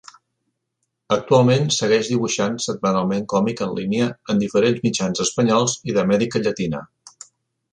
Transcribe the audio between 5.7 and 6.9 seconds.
i d'Amèrica Llatina.